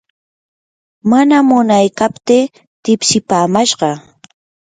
[1.09, 2.51] mana munaykaptii
[2.83, 3.95] tipsimashqam.